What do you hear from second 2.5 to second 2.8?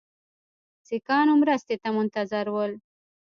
ول.